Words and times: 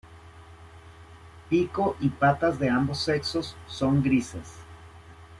Pico 1.47 1.95
y 1.99 2.09
patas 2.09 2.57
de 2.57 2.67
ambos 2.69 2.97
sexos 3.03 3.55
son 3.67 4.01
grises. 4.01 4.55